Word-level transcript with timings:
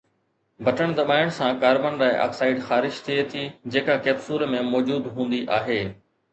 بٽڻ 0.67 0.87
دٻائڻ 0.99 1.27
سان 1.35 1.59
ڪاربان 1.63 1.93
ڊاءِ 1.99 2.15
آڪسائيڊ 2.25 2.57
خارج 2.67 2.93
ٿئي 3.05 3.21
ٿي، 3.35 3.45
جيڪا 3.77 3.97
ڪيپسول 4.07 4.49
۾ 4.57 4.67
موجود 4.73 5.15
هوندي 5.15 5.47
آهي. 5.63 5.81